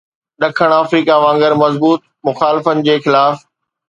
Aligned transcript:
ڏکڻ 0.41 0.69
آفريڪا 0.81 1.15
وانگر 1.25 1.53
مضبوط 1.63 1.99
مخالفن 2.27 2.77
جي 2.89 2.95
خلاف 3.05 3.35